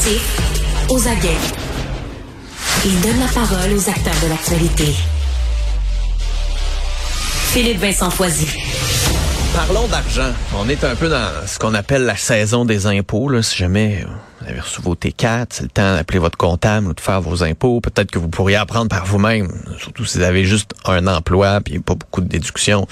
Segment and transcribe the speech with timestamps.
[0.00, 1.36] Attentif aux aguets.
[2.86, 4.94] Il donne la parole aux acteurs de l'actualité.
[7.52, 8.46] Philippe Vincent Foisy.
[9.54, 10.32] Parlons d'argent.
[10.56, 13.42] On est un peu dans ce qu'on appelle la saison des impôts.
[13.42, 14.06] Si jamais
[14.40, 17.42] vous avez reçu vos T4, c'est le temps d'appeler votre comptable ou de faire vos
[17.42, 17.82] impôts.
[17.82, 21.78] Peut-être que vous pourriez apprendre par vous-même, surtout si vous avez juste un emploi puis
[21.78, 22.86] pas beaucoup de déductions,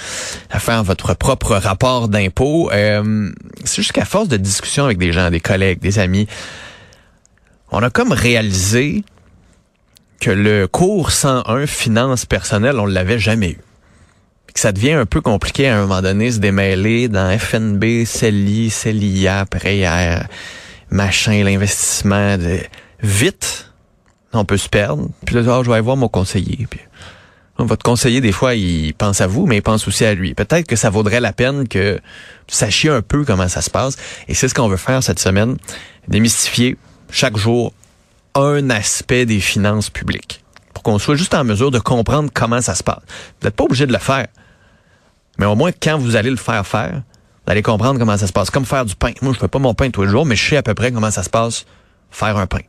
[0.51, 2.71] à faire votre propre rapport d'impôt.
[2.71, 3.31] Euh,
[3.65, 6.27] c'est juste qu'à force de discussion avec des gens, des collègues, des amis,
[7.71, 9.05] on a comme réalisé
[10.21, 13.61] que le cours 101 finance personnelle, on l'avait jamais eu.
[14.53, 18.71] Que ça devient un peu compliqué à un moment donné se démêler dans FNB, CELI,
[18.71, 20.23] CELIA, REER,
[20.91, 22.39] machin, l'investissement.
[22.39, 22.59] De...
[23.01, 23.71] Vite,
[24.33, 25.09] on peut se perdre.
[25.25, 26.67] Puis là, oh, je vais voir mon conseiller.
[26.69, 26.81] Puis,
[27.59, 30.35] votre conseiller, des fois, il pense à vous, mais il pense aussi à lui.
[30.35, 33.97] Peut-être que ça vaudrait la peine que vous sachiez un peu comment ça se passe.
[34.29, 35.57] Et c'est ce qu'on veut faire cette semaine,
[36.09, 36.77] démystifier
[37.11, 37.73] chaque jour
[38.35, 42.75] un aspect des finances publiques pour qu'on soit juste en mesure de comprendre comment ça
[42.75, 43.03] se passe.
[43.41, 44.29] Vous n'êtes pas obligé de le faire.
[45.39, 47.03] Mais au moins, quand vous allez le faire faire,
[47.47, 48.51] vous allez comprendre comment ça se passe.
[48.51, 49.13] Comme faire du pain.
[49.23, 50.93] Moi, je fais pas mon pain tous les jours, mais je sais à peu près
[50.93, 51.65] comment ça se passe
[52.11, 52.61] faire un pain.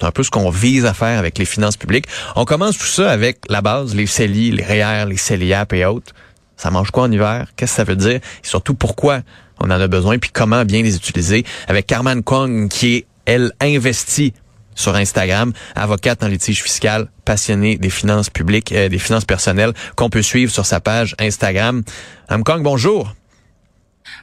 [0.00, 2.06] C'est un peu ce qu'on vise à faire avec les finances publiques.
[2.36, 6.14] On commence tout ça avec la base, les CELI, les REER, les CELIAP et autres.
[6.56, 7.46] Ça mange quoi en hiver?
[7.56, 8.16] Qu'est-ce que ça veut dire?
[8.16, 9.22] Et surtout, pourquoi
[9.60, 11.44] on en a besoin, puis comment bien les utiliser?
[11.66, 14.32] Avec Carmen Kong, qui est, elle, investie
[14.74, 20.08] sur Instagram, avocate en litige fiscal, passionnée des finances publiques, euh, des finances personnelles, qu'on
[20.08, 21.82] peut suivre sur sa page Instagram.
[22.30, 23.12] Mme Kong, bonjour.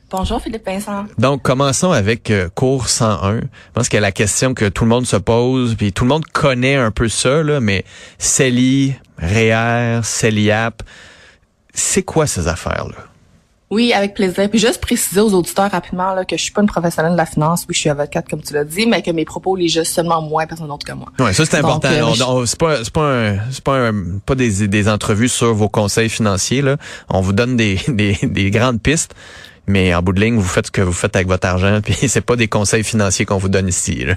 [0.09, 1.05] Bonjour Philippe Vincent.
[1.19, 3.41] Donc commençons avec euh, cours 101.
[3.41, 6.25] Je pense que la question que tout le monde se pose, puis tout le monde
[6.25, 7.85] connaît un peu ça, là, mais
[8.17, 10.81] CELI, REER, CELIAP,
[11.73, 13.14] c'est quoi ces affaires-là?
[13.71, 14.49] Oui, avec plaisir.
[14.49, 17.25] Puis juste préciser aux auditeurs rapidement là, que je suis pas une professionnelle de la
[17.25, 17.65] finance.
[17.67, 20.21] Oui, je suis avocate comme tu l'as dit, mais que mes propos les juste seulement
[20.21, 21.07] moi, personne d'autre que moi.
[21.19, 21.89] Oui, ça c'est important.
[21.89, 25.69] Euh, c'est pas c'est pas un, c'est pas un, pas des, des entrevues sur vos
[25.69, 26.77] conseils financiers là.
[27.09, 29.15] On vous donne des, des, des grandes pistes,
[29.65, 31.79] mais en bout de ligne, vous faites ce que vous faites avec votre argent.
[31.83, 34.05] Puis c'est pas des conseils financiers qu'on vous donne ici.
[34.05, 34.15] Là.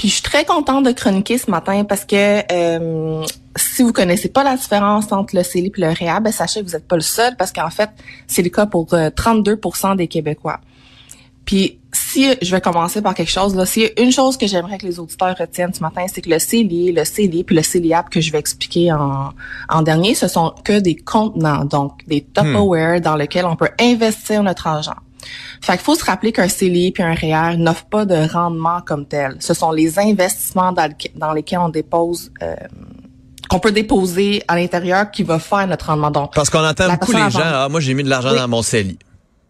[0.00, 3.22] Puis je suis très contente de chroniquer ce matin parce que euh,
[3.54, 6.64] si vous connaissez pas la différence entre le CELI et le REA, ben sachez que
[6.64, 7.90] vous n'êtes pas le seul parce qu'en fait,
[8.26, 10.60] c'est le cas pour 32% euh, des Québécois.
[11.44, 14.46] Puis si je vais commencer par quelque chose là, s'il y a une chose que
[14.46, 17.62] j'aimerais que les auditeurs retiennent ce matin, c'est que le CELI, le CELI puis le
[17.62, 19.34] CELIAP que je vais expliquer en,
[19.68, 23.02] en dernier, ce sont que des contenants, donc des Tupperware hmm.
[23.02, 24.96] dans lesquels on peut investir notre argent.
[25.60, 29.06] Fait qu'il faut se rappeler qu'un CELI puis un REER n'offrent pas de rendement comme
[29.06, 29.36] tel.
[29.40, 32.54] Ce sont les investissements dans, lesquels on dépose euh,
[33.48, 36.10] qu'on peut déposer à l'intérieur qui va faire notre rendement.
[36.10, 38.62] Donc, Parce qu'on entend beaucoup les gens, ah, moi j'ai mis de l'argent dans mon
[38.62, 38.98] CELI.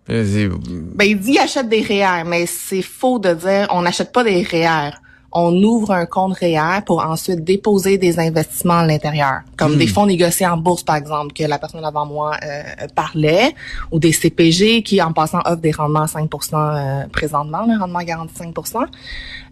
[0.08, 4.42] Ben, il dit achète des REER, mais c'est faux de dire on n'achète pas des
[4.42, 4.90] REER
[5.32, 9.88] on ouvre un compte REER pour ensuite déposer des investissements à l'intérieur, comme des hmm.
[9.88, 12.62] fonds négociés en bourse, par exemple, que la personne avant moi euh,
[12.94, 13.54] parlait,
[13.92, 18.00] ou des CPG qui, en passant, offrent des rendements à 5% euh, présentement, le rendement
[18.00, 18.86] garanti 5%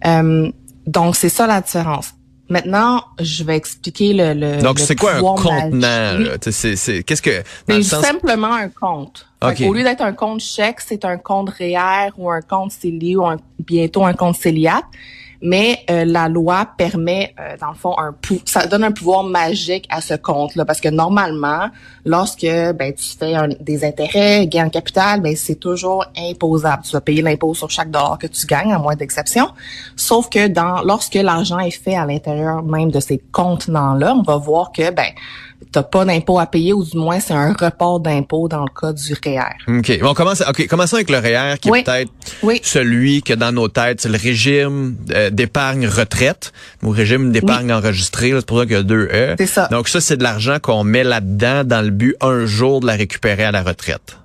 [0.07, 0.51] euh,
[0.87, 2.15] Donc, c'est ça la différence.
[2.51, 4.33] Maintenant, je vais expliquer le.
[4.33, 6.39] le Donc, c'est quoi un contenant?
[6.41, 7.43] C'est, qu'est-ce que.
[7.69, 9.27] C'est simplement un compte.
[9.43, 13.27] Au lieu d'être un compte chèque, c'est un compte REER ou un compte CELI ou
[13.59, 14.83] bientôt un compte CELIAT
[15.41, 19.87] mais euh, la loi permet, euh, dans le fond, un ça donne un pouvoir magique
[19.89, 21.69] à ce compte-là, parce que normalement,
[22.05, 26.83] lorsque ben tu fais des intérêts, gains en capital, ben c'est toujours imposable.
[26.85, 29.49] Tu vas payer l'impôt sur chaque dollar que tu gagnes, à moins d'exception.
[29.97, 34.37] Sauf que dans lorsque l'argent est fait à l'intérieur même de ces contenants-là, on va
[34.37, 35.13] voir que ben
[35.73, 38.93] t'as pas d'impôt à payer ou du moins c'est un report d'impôt dans le cas
[38.93, 39.79] du REER.
[39.79, 40.01] OK.
[40.01, 42.11] Bon, commence, OK, commençons avec le REER qui est peut-être
[42.63, 46.53] celui que dans nos têtes, c'est le régime euh, d'épargne retraite
[46.83, 49.35] ou régime d'épargne enregistré, c'est pour ça qu'il y a deux E.
[49.39, 49.69] C'est ça.
[49.71, 52.95] Donc ça c'est de l'argent qu'on met là-dedans dans le but un jour de la
[52.95, 54.19] récupérer à la retraite.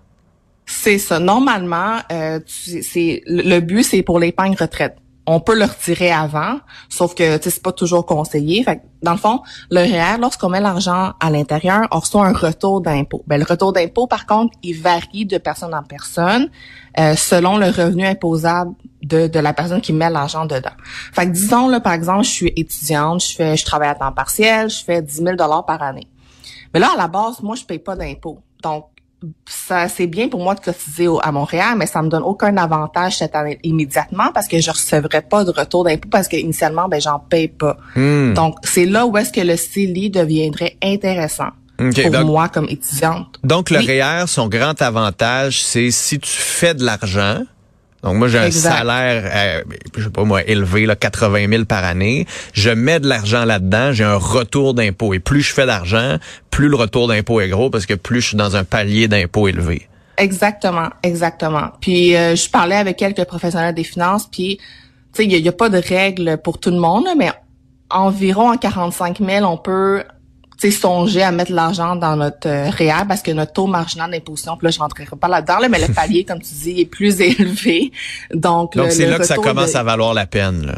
[0.65, 1.19] C'est ça.
[1.19, 4.95] Normalement, euh, c'est le but c'est pour l'épargne retraite.
[5.25, 6.59] On peut le retirer avant,
[6.89, 8.63] sauf que c'est pas toujours conseillé.
[8.63, 12.33] Fait que, dans le fond, le REER, lorsqu'on met l'argent à l'intérieur, on reçoit un
[12.33, 13.23] retour d'impôt.
[13.27, 16.49] Ben, le retour d'impôt, par contre, il varie de personne en personne
[16.99, 20.71] euh, selon le revenu imposable de, de la personne qui met l'argent dedans.
[21.13, 24.11] Fait que disons, là, par exemple, je suis étudiante, je fais, je travaille à temps
[24.11, 25.35] partiel, je fais 10 000
[25.65, 26.07] par année.
[26.73, 28.39] Mais là, à la base, moi, je paye pas d'impôt.
[28.61, 28.87] Donc,
[29.47, 33.17] ça c'est bien pour moi de cotiser à Montréal, mais ça me donne aucun avantage
[33.17, 37.19] cette année immédiatement parce que je recevrai pas de retour d'impôt parce qu'initialement ben j'en
[37.19, 37.77] paye pas.
[37.95, 38.33] Hmm.
[38.33, 41.49] Donc c'est là où est-ce que le CELI deviendrait intéressant.
[41.79, 43.39] OK, pour donc- moi comme étudiante.
[43.43, 43.87] Donc, le Oui.
[43.99, 47.41] REER, son grand avantage, c'est si tu fais de l'argent.
[48.03, 48.69] Donc, moi, j'ai un Exact.
[48.77, 52.25] salaire, euh, je sais pas moi, élevé, là, 80 000 par année.
[52.53, 55.13] Je mets de l'argent là-dedans, j'ai un retour d'impôt.
[55.13, 56.17] Et plus je fais d'argent,
[56.51, 59.47] plus le retour d'impôt est gros parce que plus je suis dans un palier d'impôt
[59.47, 59.87] élevé.
[60.17, 61.69] Exactement, exactement.
[61.81, 64.63] Puis euh, je parlais avec quelques professionnels des finances, puis tu
[65.13, 67.31] sais, il y, a- pas de règles pour tout le monde, mais
[67.89, 70.03] environ à 45 000, on peut
[70.71, 74.65] songer à mettre l'argent dans notre euh, REER parce que notre taux marginal d'imposition, puis
[74.65, 77.91] là, je rentrerai pas là-dedans, là, mais le palier, comme tu dis, est plus élevé.
[78.33, 80.65] Donc, Donc, c'est là que ça commence de- à valoir la peine.
[80.65, 80.77] Là.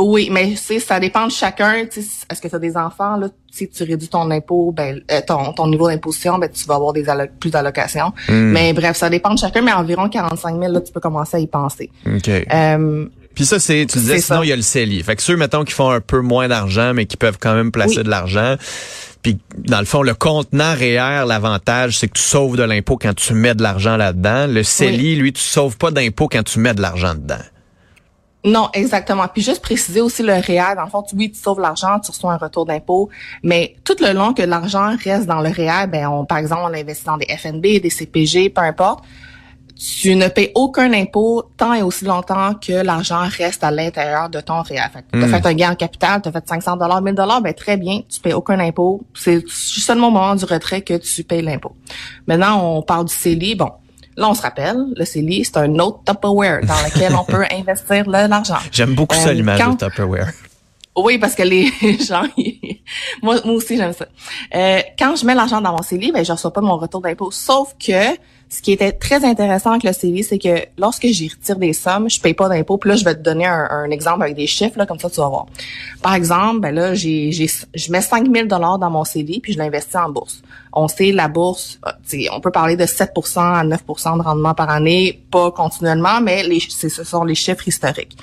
[0.00, 1.72] Oui, mais ça dépend de chacun.
[1.74, 5.52] Est-ce que tu as des enfants là Si tu réduis ton impôt, ben euh, ton,
[5.52, 8.12] ton niveau d'imposition, ben tu vas avoir des allo- plus d'allocations.
[8.28, 9.60] Mais bref, ça dépend de chacun.
[9.60, 11.90] Mais environ 45 000 là, tu peux commencer à y penser.
[12.06, 12.28] OK.
[12.28, 13.06] Euh,
[13.38, 15.00] Puis ça, c'est, tu disais, sinon, il y a le CELI.
[15.04, 17.70] Fait que ceux, mettons, qui font un peu moins d'argent, mais qui peuvent quand même
[17.70, 18.02] placer Oui.
[18.02, 18.56] de l'argent.
[19.22, 23.14] Puis, dans le fond, le contenant REER, l'avantage, c'est que tu sauves de l'impôt quand
[23.14, 24.48] tu mets de l'argent là-dedans.
[24.48, 27.38] Le CELI, lui, tu sauves pas d'impôt quand tu mets de l'argent dedans.
[28.44, 29.28] non, exactement.
[29.32, 30.74] Puis juste préciser aussi le REER.
[30.74, 33.08] Dans le fond, tu, oui, tu sauves l'argent, tu reçois un retour d'impôt,
[33.44, 36.74] mais tout le long que l'argent reste dans le REER, ben on, par exemple, on
[36.74, 39.04] investit dans des FNB, des CPG, peu importe.
[39.78, 44.40] Tu ne payes aucun impôt tant et aussi longtemps que l'argent reste à l'intérieur de
[44.40, 44.88] ton REER.
[44.92, 45.30] Fait que t'as Mm.
[45.42, 48.00] fait un gain en capital, tu as fait 500 dollars, 1000 dollars, ben très bien,
[48.08, 49.02] tu payes aucun impôt.
[49.14, 51.76] C'est seulement au moment du retrait que tu payes l'impôt.
[52.26, 53.54] Maintenant, on parle du CELI.
[53.54, 53.70] Bon,
[54.16, 58.04] là, on se rappelle, le CELI, c'est un autre Tupperware dans lequel on peut investir
[58.04, 58.56] le- l'argent.
[58.72, 60.32] J'aime beaucoup ça, Euh, l'image quand- de Tupperware.
[60.96, 61.70] Oui, parce que les
[62.04, 62.24] gens,
[63.22, 64.06] moi, moi aussi j'aime ça.
[64.56, 67.30] Euh, quand je mets l'argent dans mon CELI, ben je reçois pas mon retour d'impôt.
[67.30, 68.16] Sauf que
[68.50, 72.08] ce qui était très intéressant avec le CELI, c'est que lorsque j'y retire des sommes,
[72.08, 72.78] je paye pas d'impôt.
[72.78, 75.20] Puis là, je vais te donner un, exemple avec des chiffres là, comme ça tu
[75.20, 75.46] vas voir.
[76.00, 79.96] Par exemple, ben là, j'ai, je mets 5000 dollars dans mon CELI puis je l'investis
[79.96, 80.42] en bourse.
[80.72, 84.70] On sait la bourse, euh, on peut parler de 7% à 9% de rendement par
[84.70, 88.16] année, pas continuellement, mais ce sont les chiffres historiques.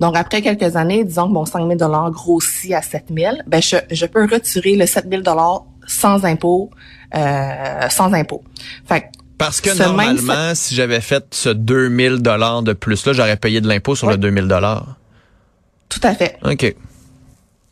[0.00, 3.76] Donc, après quelques années, disons que mon 5 000 grossit à 7 000, ben, je,
[3.90, 5.22] je peux retirer le 7 000
[5.86, 6.70] sans impôt,
[7.14, 8.42] euh, sans impôt.
[8.86, 13.36] Fait Parce que Ce même normalement, si j'avais fait ce 2000 dollars de plus-là, j'aurais
[13.36, 14.18] payé de l'impôt sur le Ouais.
[14.18, 14.96] 2000 dollars.
[15.88, 16.74] tout à fait, OK.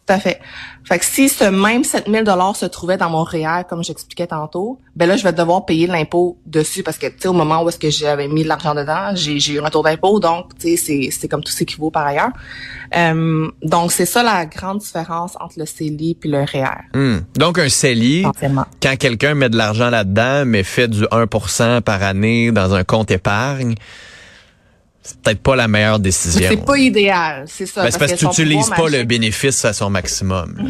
[0.07, 0.41] Tout à fait.
[0.85, 2.25] Fait que si ce même 7 000
[2.55, 6.39] se trouvait dans mon REER, comme j'expliquais tantôt, ben là, je vais devoir payer l'impôt
[6.47, 9.11] dessus parce que, tu sais, au moment où est-ce que j'avais mis de l'argent dedans,
[9.15, 12.31] j'ai, eu un retour d'impôt, donc, tu sais, c'est, comme tout s'équivaut par ailleurs.
[12.97, 17.19] Euh, donc, c'est ça la grande différence entre le CELI puis le REER, Hmm.
[17.37, 18.25] Donc, un CELI,
[18.83, 23.11] quand quelqu'un met de l'argent là-dedans, mais fait du 1% par année dans un compte
[23.11, 23.75] épargne,
[25.07, 26.49] c'est peut-être pas la meilleure décision.
[26.49, 27.83] C'est pas idéal, c'est ça.
[27.85, 30.57] Ben, parce que tu n'utilises pas le bénéfice à son maximum.
[30.59, 30.65] là.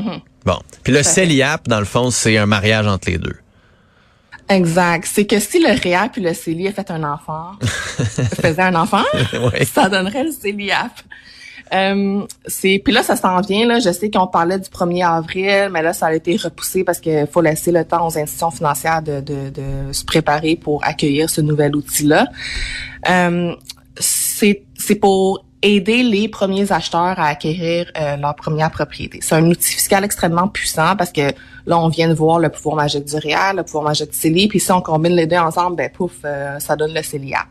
[0.00, 0.20] Mm-hmm.
[0.44, 0.58] Bon.
[0.82, 1.02] Puis le.
[1.02, 3.36] CELIAP, dans le fond, c'est un mariage entre les deux.
[4.48, 5.08] Exact.
[5.10, 7.52] C'est que si le REER puis le CELI a fait un enfant,
[8.40, 9.66] faisait un enfant, Oui.
[9.66, 10.92] ça donnerait le CELIAP.
[11.72, 15.70] Euh, c'est puis là ça s'en vient là, je sais qu'on parlait du 1er avril,
[15.72, 19.00] mais là ça a été repoussé parce qu'il faut laisser le temps aux institutions financières
[19.00, 22.26] de, de, de se préparer pour accueillir ce nouvel outil-là.
[23.08, 23.54] Euh,
[23.98, 29.20] c'est c'est pour aider les premiers acheteurs à acquérir euh, leur première propriété.
[29.22, 31.32] C'est un outil fiscal extrêmement puissant parce que
[31.66, 34.48] là, on vient de voir le pouvoir magique du REER, le pouvoir magique du CELI,
[34.48, 37.46] puis si on combine les deux ensemble, ben pouf, euh, ça donne le CELIAP.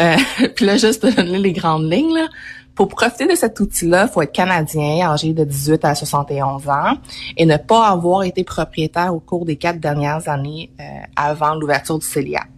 [0.00, 0.16] Euh,
[0.56, 2.26] puis là, juste donner les grandes lignes, là,
[2.74, 6.98] pour profiter de cet outil-là, faut être canadien, âgé de 18 à 71 ans,
[7.36, 11.98] et ne pas avoir été propriétaire au cours des quatre dernières années euh, avant l'ouverture
[11.98, 12.48] du CELIAP.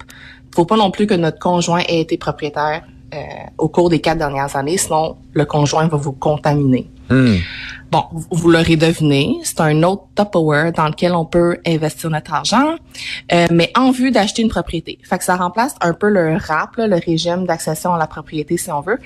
[0.54, 2.82] Faut pas non plus que notre conjoint ait été propriétaire
[3.14, 3.18] euh,
[3.58, 6.88] au cours des quatre dernières années, sinon le conjoint va vous contaminer.
[7.08, 7.36] Hmm.
[7.92, 12.34] Bon, vous- vous l'aurez deviné, c'est un autre Tupperware dans lequel on peut investir notre
[12.34, 12.74] argent,
[13.32, 14.98] euh, mais en vue d'acheter une propriété.
[15.08, 18.56] Fait que ça remplace un peu le RAP, là, le régime d'accession à la propriété,
[18.56, 18.98] si on veut.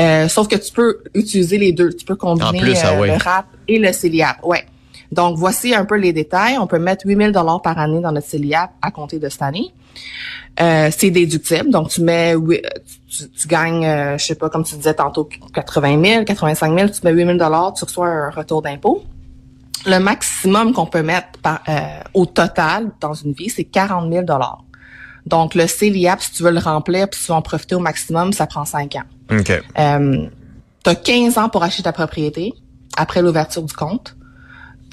[0.00, 1.92] Euh, sauf que tu peux utiliser les deux.
[1.92, 4.44] Tu peux combiner plus, ah euh, le RAP et le CELIAP.
[4.44, 4.64] Ouais.
[5.12, 6.58] Donc, voici un peu les détails.
[6.58, 9.72] On peut mettre 8000 dollars par année dans notre CELIAP à compter de cette année.
[10.60, 11.70] Euh, c'est déductible.
[11.70, 16.04] Donc, tu mets, tu, tu gagnes, euh, je sais pas, comme tu disais tantôt, 80
[16.04, 19.02] 000, 85 000, tu mets 8000 dollars, tu reçois un retour d'impôt.
[19.86, 24.24] Le maximum qu'on peut mettre par, euh, au total dans une vie, c'est 40 000
[24.24, 24.64] dollars.
[25.26, 27.80] Donc, le CELIAP, si tu veux le remplir puis si tu veux en profiter au
[27.80, 29.36] maximum, ça prend 5 ans.
[29.38, 29.50] OK.
[29.78, 30.28] Euh,
[30.84, 32.52] tu as 15 ans pour acheter ta propriété
[32.96, 34.16] après l'ouverture du compte.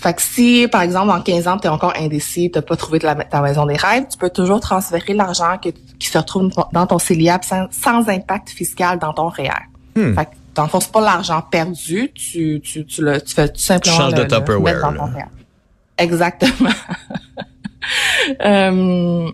[0.02, 2.98] Fait que si, par exemple, en 15 ans, tu es encore indécis, tu pas trouvé
[2.98, 6.88] de la, ta maison des rêves, tu peux toujours transférer l'argent qui se retrouve dans
[6.88, 9.52] ton CELIAP sans, impact fiscal dans ton REER.
[9.96, 10.16] Hmm.
[10.16, 13.48] Fait que, dans le fond, c'est pas l'argent perdu, tu, tu, tu, le, tu fais
[13.48, 14.82] tout simplement Change le, de Tupperware.
[14.82, 15.26] dans ton REER.
[16.00, 16.70] Exactement.
[18.44, 19.30] euh,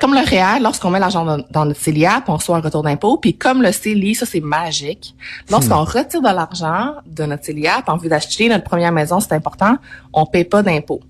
[0.00, 3.16] comme le REER, lorsqu'on met l'argent dans, notre CELIAP, on reçoit un retour d'impôt.
[3.16, 5.14] Puis comme le CELI, ça c'est magique.
[5.50, 5.86] Lorsqu'on hmm.
[5.86, 9.76] retire de l'argent de notre CELIAP en vue d'acheter notre première maison, c'est important,
[10.12, 11.00] on paie pas d'impôt.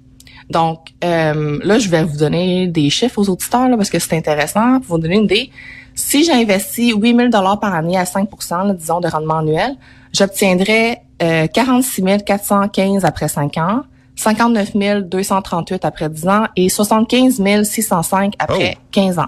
[0.51, 4.17] Donc euh, là, je vais vous donner des chiffres aux auditeurs là, parce que c'est
[4.17, 5.51] intéressant pour vous donner une idée.
[5.95, 8.29] Si j'investis 8000 dollars par année à 5
[8.75, 9.77] disons, de rendement annuel,
[10.13, 13.83] j'obtiendrai euh, 46 415 après 5 ans.
[14.23, 19.27] 59 238 après 10 ans et 75 605 après 15 ans.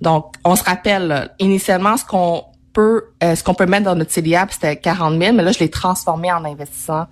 [0.00, 4.10] Donc, on se rappelle, initialement, ce qu'on peut, euh, ce qu'on peut mettre dans notre
[4.10, 7.06] CDAP, c'était 40 000, mais là, je l'ai transformé en investissant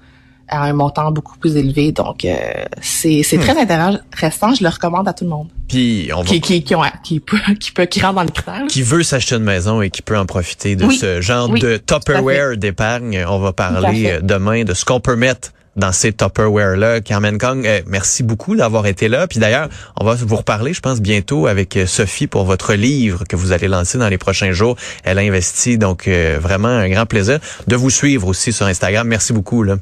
[0.49, 1.93] à un montant beaucoup plus élevé.
[1.93, 2.37] Donc, euh,
[2.81, 3.41] c'est c'est hmm.
[3.41, 4.55] très intéressant.
[4.55, 5.49] Je le recommande à tout le monde.
[5.69, 6.25] Puis on va...
[6.25, 8.67] qui qui qui, qui peut qui peut qui rentre dans le critère.
[8.69, 12.57] Qui veut s'acheter une maison et qui peut en profiter de ce genre de Tupperware
[12.57, 13.25] d'épargne.
[13.29, 17.01] On va parler demain de ce qu'on peut mettre dans ces Tupperware-là.
[17.01, 19.27] Carmen Kong, euh, merci beaucoup d'avoir été là.
[19.27, 23.25] Puis d'ailleurs, on va vous reparler, je pense, bientôt avec euh, Sophie pour votre livre
[23.29, 24.77] que vous allez lancer dans les prochains jours.
[25.05, 29.07] Elle a investi, donc euh, vraiment un grand plaisir de vous suivre aussi sur Instagram.
[29.07, 29.63] Merci beaucoup.
[29.63, 29.77] Là.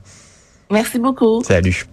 [0.70, 1.42] Merci beaucoup.
[1.42, 1.86] Salut.